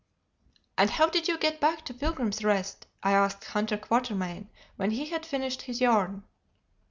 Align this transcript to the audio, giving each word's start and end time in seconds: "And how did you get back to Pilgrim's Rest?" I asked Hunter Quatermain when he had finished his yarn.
"And 0.79 0.89
how 0.89 1.09
did 1.09 1.27
you 1.27 1.37
get 1.37 1.59
back 1.59 1.85
to 1.85 1.93
Pilgrim's 1.93 2.43
Rest?" 2.43 2.87
I 3.03 3.11
asked 3.11 3.43
Hunter 3.45 3.77
Quatermain 3.77 4.49
when 4.75 4.89
he 4.89 5.05
had 5.09 5.27
finished 5.27 5.61
his 5.61 5.79
yarn. 5.79 6.23